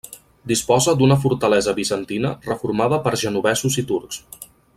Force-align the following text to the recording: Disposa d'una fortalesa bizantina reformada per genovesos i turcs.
Disposa 0.51 0.95
d'una 1.01 1.17
fortalesa 1.25 1.75
bizantina 1.81 2.33
reformada 2.47 3.01
per 3.07 3.15
genovesos 3.27 3.79
i 3.83 3.87
turcs. 3.93 4.25